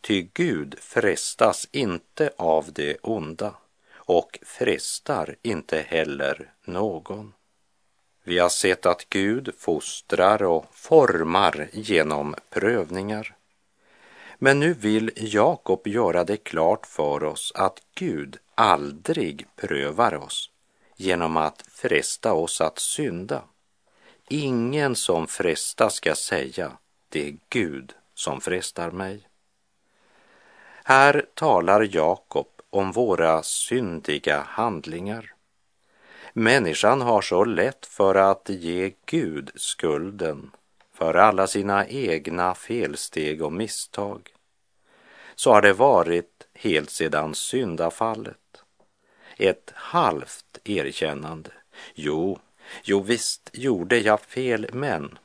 Ty 0.00 0.22
Gud 0.34 0.78
frestas 0.78 1.68
inte 1.72 2.30
av 2.36 2.72
det 2.72 2.96
onda 3.02 3.54
och 3.94 4.38
frestar 4.42 5.36
inte 5.42 5.80
heller 5.80 6.52
någon. 6.64 7.34
Vi 8.24 8.38
har 8.38 8.48
sett 8.48 8.86
att 8.86 9.08
Gud 9.08 9.54
fostrar 9.58 10.42
och 10.42 10.66
formar 10.72 11.68
genom 11.72 12.34
prövningar. 12.50 13.36
Men 14.44 14.60
nu 14.60 14.74
vill 14.74 15.10
Jakob 15.16 15.86
göra 15.86 16.24
det 16.24 16.36
klart 16.36 16.86
för 16.86 17.24
oss 17.24 17.52
att 17.54 17.82
Gud 17.94 18.38
aldrig 18.54 19.46
prövar 19.56 20.14
oss 20.14 20.50
genom 20.96 21.36
att 21.36 21.64
fresta 21.68 22.32
oss 22.32 22.60
att 22.60 22.78
synda. 22.78 23.42
Ingen 24.28 24.96
som 24.96 25.26
frestar 25.26 25.88
ska 25.88 26.14
säga, 26.14 26.72
det 27.08 27.28
är 27.28 27.36
Gud 27.48 27.92
som 28.14 28.40
frestar 28.40 28.90
mig. 28.90 29.28
Här 30.84 31.26
talar 31.34 31.88
Jakob 31.94 32.48
om 32.70 32.92
våra 32.92 33.42
syndiga 33.42 34.40
handlingar. 34.40 35.34
Människan 36.32 37.00
har 37.00 37.22
så 37.22 37.44
lätt 37.44 37.86
för 37.86 38.14
att 38.14 38.48
ge 38.48 38.92
Gud 39.06 39.50
skulden 39.54 40.50
för 41.02 41.14
alla 41.14 41.46
sina 41.46 41.86
egna 41.86 42.54
felsteg 42.54 43.42
och 43.42 43.52
misstag. 43.52 44.34
Så 45.34 45.52
har 45.52 45.62
det 45.62 45.72
varit 45.72 46.46
helt 46.54 46.90
sedan 46.90 47.34
syndafallet. 47.34 48.64
Ett 49.36 49.72
halvt 49.74 50.58
erkännande. 50.64 51.50
Jo, 51.94 52.38
jo 52.82 53.00
visst 53.00 53.50
gjorde 53.52 53.98
jag 53.98 54.20
fel, 54.20 54.70
men... 54.72 55.18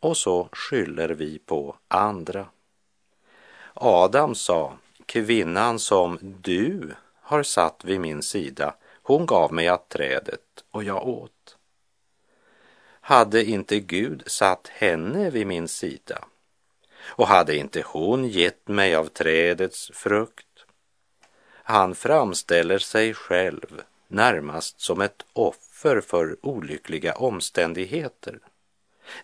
Och 0.00 0.16
så 0.16 0.48
skyller 0.52 1.08
vi 1.08 1.38
på 1.38 1.76
andra. 1.88 2.46
Adam 3.74 4.34
sa, 4.34 4.72
kvinnan 5.06 5.78
som 5.78 6.18
du 6.22 6.94
har 7.20 7.42
satt 7.42 7.84
vid 7.84 8.00
min 8.00 8.22
sida 8.22 8.74
hon 9.02 9.26
gav 9.26 9.52
mig 9.52 9.68
att 9.68 9.88
trädet 9.88 10.64
och 10.70 10.84
jag 10.84 11.08
åt. 11.08 11.57
Hade 13.08 13.44
inte 13.44 13.80
Gud 13.80 14.22
satt 14.26 14.68
henne 14.68 15.30
vid 15.30 15.46
min 15.46 15.68
sida? 15.68 16.24
Och 17.00 17.26
hade 17.26 17.56
inte 17.56 17.82
hon 17.86 18.28
gett 18.28 18.68
mig 18.68 18.94
av 18.94 19.04
trädets 19.06 19.90
frukt? 19.94 20.64
Han 21.50 21.94
framställer 21.94 22.78
sig 22.78 23.14
själv 23.14 23.82
närmast 24.08 24.80
som 24.80 25.00
ett 25.00 25.24
offer 25.32 26.00
för 26.00 26.36
olyckliga 26.42 27.14
omständigheter. 27.14 28.38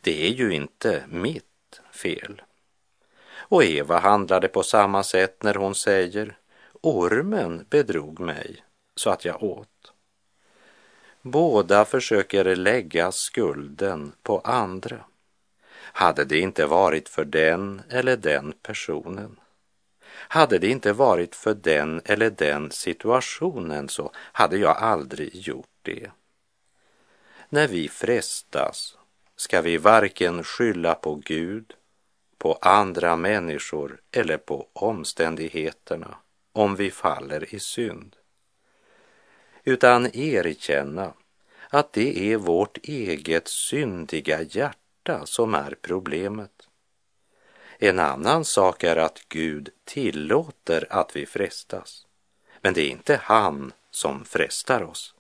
Det 0.01 0.27
är 0.27 0.31
ju 0.31 0.55
inte 0.55 1.05
mitt 1.09 1.81
fel. 1.93 2.43
Och 3.33 3.65
Eva 3.65 3.99
handlade 3.99 4.49
på 4.49 4.63
samma 4.63 5.03
sätt 5.03 5.43
när 5.43 5.55
hon 5.55 5.75
säger 5.75 6.37
ormen 6.81 7.67
bedrog 7.71 8.21
mig 8.21 8.65
så 8.97 9.11
att 9.11 9.25
jag 9.25 9.43
åt. 9.43 9.94
Båda 11.27 11.85
försöker 11.85 12.57
lägga 12.57 13.13
skulden 13.13 14.13
på 14.23 14.39
andra. 14.39 15.05
Hade 15.73 16.25
det 16.25 16.39
inte 16.39 16.67
varit 16.67 17.09
för 17.09 17.25
den 17.25 17.83
eller 17.91 18.17
den 18.17 18.53
personen, 18.63 19.41
hade 20.09 20.59
det 20.59 20.69
inte 20.69 20.93
varit 20.93 21.35
för 21.35 21.55
den 21.55 22.01
eller 22.05 22.31
den 22.31 22.71
situationen 22.71 23.89
så 23.89 24.11
hade 24.15 24.57
jag 24.57 24.77
aldrig 24.77 25.35
gjort 25.35 25.79
det. 25.83 26.11
När 27.49 27.69
vi 27.69 27.89
frestas 27.89 28.99
ska 29.37 29.61
vi 29.61 29.77
varken 29.77 30.45
skylla 30.45 30.95
på 30.95 31.15
Gud, 31.15 31.75
på 32.39 32.53
andra 32.55 33.17
människor 33.17 34.01
eller 34.13 34.37
på 34.37 34.69
omständigheterna 34.73 36.17
om 36.53 36.77
vi 36.77 36.91
faller 36.91 37.55
i 37.55 37.61
synd 37.61 38.17
utan 39.65 40.17
erkänna 40.17 41.13
att 41.69 41.93
det 41.93 42.33
är 42.33 42.37
vårt 42.37 42.79
eget 42.83 43.49
syndiga 43.49 44.43
hjärta 44.43 45.27
som 45.27 45.55
är 45.55 45.77
problemet. 45.83 46.69
En 47.79 47.99
annan 47.99 48.45
sak 48.45 48.85
är 48.85 48.97
att 48.97 49.23
Gud 49.29 49.69
tillåter 49.85 50.87
att 50.91 51.17
vi 51.17 51.27
frestas, 51.27 52.07
men 52.61 52.75
det 52.75 52.81
är 52.81 52.91
inte 52.91 53.21
han 53.23 53.73
som 53.91 54.25
frestar 54.25 54.83
oss. 54.83 55.15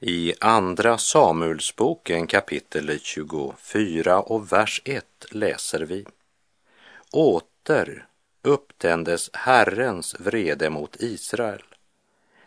I 0.00 0.34
Andra 0.40 0.98
Samuelsboken 0.98 2.26
kapitel 2.26 3.00
24 3.00 4.20
och 4.20 4.52
vers 4.52 4.82
1 4.84 5.04
läser 5.30 5.80
vi 5.80 6.06
Åter 7.12 8.06
upptändes 8.42 9.30
Herrens 9.32 10.16
vrede 10.20 10.70
mot 10.70 10.96
Israel 11.00 11.62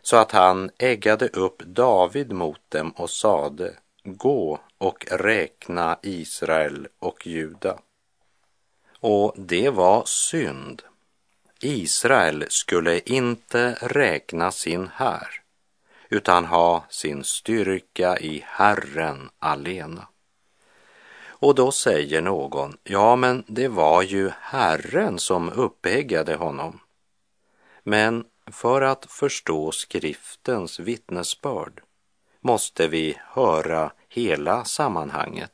så 0.03 0.17
att 0.17 0.31
han 0.31 0.69
äggade 0.77 1.27
upp 1.27 1.61
David 1.65 2.31
mot 2.31 2.61
dem 2.69 2.91
och 2.91 3.09
sade 3.09 3.73
gå 4.03 4.59
och 4.77 5.05
räkna 5.11 5.97
Israel 6.01 6.87
och 6.99 7.27
Juda. 7.27 7.77
Och 8.99 9.33
det 9.37 9.69
var 9.69 10.03
synd. 10.05 10.81
Israel 11.59 12.45
skulle 12.49 12.99
inte 12.99 13.77
räkna 13.81 14.51
sin 14.51 14.89
här 14.95 15.27
utan 16.09 16.45
ha 16.45 16.85
sin 16.89 17.23
styrka 17.23 18.17
i 18.17 18.43
Herren 18.47 19.29
alena. 19.39 20.07
Och 21.25 21.55
då 21.55 21.71
säger 21.71 22.21
någon, 22.21 22.77
ja 22.83 23.15
men 23.15 23.43
det 23.47 23.67
var 23.67 24.01
ju 24.01 24.31
Herren 24.41 25.19
som 25.19 25.49
uppeggade 25.49 26.35
honom. 26.35 26.79
Men 27.83 28.25
för 28.51 28.81
att 28.81 29.05
förstå 29.05 29.71
skriftens 29.71 30.79
vittnesbörd 30.79 31.81
måste 32.41 32.87
vi 32.87 33.17
höra 33.19 33.91
hela 34.09 34.65
sammanhanget. 34.65 35.51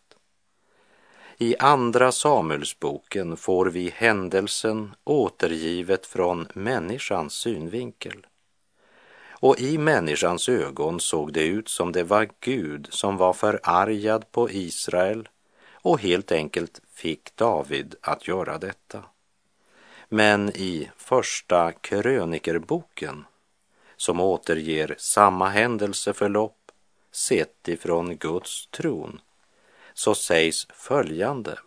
I 1.38 1.56
Andra 1.60 2.12
Samuelsboken 2.12 3.38
får 3.38 3.66
vi 3.66 3.90
händelsen 3.96 4.96
återgivet 5.04 6.06
från 6.06 6.48
människans 6.54 7.34
synvinkel. 7.34 8.26
Och 9.42 9.60
i 9.60 9.78
människans 9.78 10.50
ögon 10.50 11.00
såg 11.00 11.34
det 11.34 11.44
ut 11.44 11.70
som 11.70 11.92
det 11.92 12.04
var 12.04 12.30
Gud 12.40 12.88
som 12.92 13.18
var 13.18 13.34
förargad 13.34 14.32
på 14.32 14.50
Israel 14.52 15.30
och 15.72 16.02
helt 16.02 16.32
enkelt 16.32 16.82
fick 16.94 17.36
David 17.36 17.96
att 18.02 18.28
göra 18.28 18.58
detta. 18.58 19.04
Men 20.10 20.50
i 20.50 20.92
första 20.98 21.72
krönikerboken, 21.72 23.26
som 23.96 24.20
återger 24.20 24.96
samma 24.98 25.50
händelseförlopp 25.50 26.72
sett 27.12 27.68
ifrån 27.68 28.18
Guds 28.18 28.68
tron, 28.68 29.22
så 29.94 30.16
sägs 30.16 30.68
följande, 30.70 31.60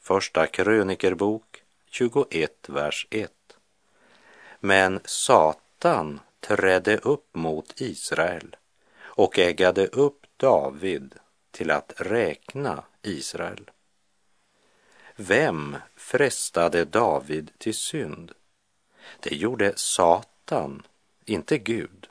första 0.00 0.46
krönikerbok 0.46 1.62
21, 1.90 2.68
vers 2.68 3.06
1. 3.10 3.32
Men 4.60 5.00
Satan 5.04 6.20
trädde 6.40 6.98
upp 6.98 7.34
mot 7.34 7.80
Israel 7.80 8.56
och 8.98 9.38
ägade 9.38 9.86
upp 9.86 10.26
David 10.36 11.14
till 11.50 11.70
att 11.70 11.92
räkna 11.96 12.84
Israel. 13.02 13.70
Vem 15.16 15.76
frestade 15.96 16.84
David 16.84 17.50
till 17.58 17.74
synd? 17.74 18.32
Det 19.20 19.34
gjorde 19.34 19.72
Satan, 19.76 20.82
inte 21.24 21.58
Gud. 21.58 22.08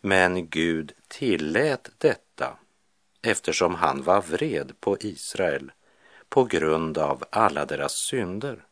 Men 0.00 0.48
Gud 0.48 0.92
tillät 1.08 1.90
detta 1.98 2.58
eftersom 3.22 3.74
han 3.74 4.02
var 4.02 4.22
vred 4.22 4.80
på 4.80 4.96
Israel 5.00 5.72
på 6.28 6.44
grund 6.44 6.98
av 6.98 7.24
alla 7.30 7.64
deras 7.64 7.92
synder. 7.92 8.64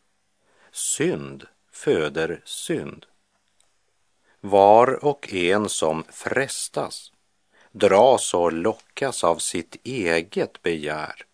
Synd 0.72 1.46
föder 1.72 2.42
synd. 2.44 3.06
Var 4.40 5.04
och 5.04 5.32
en 5.32 5.68
som 5.68 6.04
frestas 6.08 7.12
dras 7.72 8.34
och 8.34 8.52
lockas 8.52 9.24
av 9.24 9.36
sitt 9.36 9.76
eget 9.84 10.62
begär. 10.62 11.26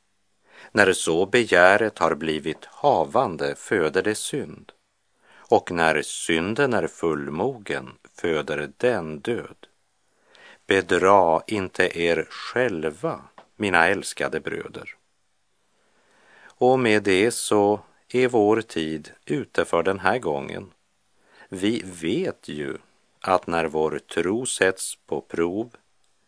När 0.79 0.93
så 0.93 1.27
begäret 1.27 1.99
har 1.99 2.14
blivit 2.14 2.64
havande 2.64 3.55
föder 3.55 4.03
det 4.03 4.14
synd. 4.14 4.73
Och 5.31 5.71
när 5.71 6.03
synden 6.03 6.73
är 6.73 6.87
fullmogen 6.87 7.91
föder 8.14 8.71
den 8.77 9.21
död. 9.21 9.67
Bedra 10.67 11.43
inte 11.47 11.99
er 12.01 12.27
själva, 12.31 13.21
mina 13.57 13.87
älskade 13.87 14.41
bröder. 14.41 14.95
Och 16.45 16.79
med 16.79 17.03
det 17.03 17.31
så 17.31 17.81
är 18.09 18.29
vår 18.29 18.61
tid 18.61 19.11
ute 19.27 19.64
för 19.64 19.83
den 19.83 19.99
här 19.99 20.19
gången. 20.19 20.71
Vi 21.49 21.83
vet 22.03 22.49
ju 22.49 22.79
att 23.21 23.47
när 23.47 23.64
vår 23.64 23.99
tro 23.99 24.47
sätts 24.47 24.99
på 25.07 25.21
prov 25.21 25.71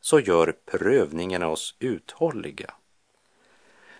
så 0.00 0.20
gör 0.20 0.54
prövningen 0.66 1.42
oss 1.42 1.76
uthålliga. 1.78 2.74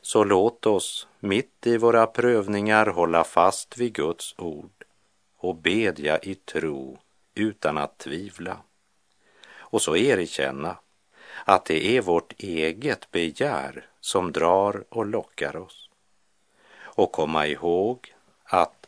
Så 0.03 0.25
låt 0.25 0.67
oss 0.67 1.09
mitt 1.21 1.67
i 1.67 1.77
våra 1.77 2.07
prövningar 2.07 2.87
hålla 2.87 3.25
fast 3.25 3.79
vid 3.79 3.93
Guds 3.93 4.35
ord 4.39 4.85
och 5.37 5.57
bedja 5.57 6.19
i 6.19 6.35
tro 6.35 6.99
utan 7.35 7.79
att 7.79 7.99
tvivla. 7.99 8.57
Och 9.53 9.83
så 9.83 9.97
erkänna 9.97 10.77
att 11.45 11.65
det 11.65 11.97
är 11.97 12.01
vårt 12.01 12.33
eget 12.39 13.11
begär 13.11 13.89
som 14.01 14.33
drar 14.33 14.85
och 14.89 15.07
lockar 15.07 15.57
oss. 15.57 15.91
Och 16.79 17.13
komma 17.13 17.47
ihåg 17.47 18.15
att 18.45 18.87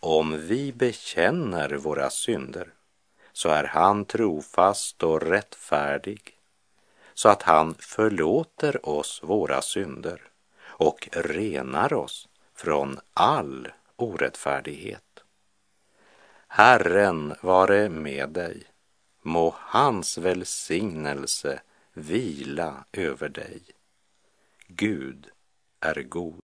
om 0.00 0.46
vi 0.46 0.72
bekänner 0.72 1.70
våra 1.70 2.10
synder 2.10 2.72
så 3.32 3.48
är 3.48 3.64
han 3.64 4.04
trofast 4.04 5.02
och 5.02 5.22
rättfärdig 5.22 6.34
så 7.14 7.28
att 7.28 7.42
han 7.42 7.74
förlåter 7.78 8.88
oss 8.88 9.20
våra 9.22 9.62
synder 9.62 10.20
och 10.76 11.08
renar 11.12 11.92
oss 11.92 12.28
från 12.54 13.00
all 13.14 13.68
orättfärdighet. 13.96 15.24
Herren 16.48 17.34
vare 17.40 17.88
med 17.88 18.30
dig. 18.30 18.62
Må 19.22 19.54
hans 19.58 20.18
välsignelse 20.18 21.60
vila 21.92 22.84
över 22.92 23.28
dig. 23.28 23.62
Gud 24.66 25.28
är 25.80 26.02
god. 26.02 26.43